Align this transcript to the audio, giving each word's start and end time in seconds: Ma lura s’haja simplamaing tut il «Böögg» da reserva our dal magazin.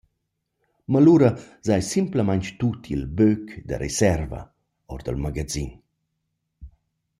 Ma 0.91 0.99
lura 1.05 1.29
s’haja 1.65 1.87
simplamaing 1.91 2.45
tut 2.59 2.81
il 2.93 3.03
«Böögg» 3.17 3.45
da 3.67 3.75
reserva 3.83 4.41
our 4.89 5.01
dal 5.05 5.19
magazin. 5.25 5.71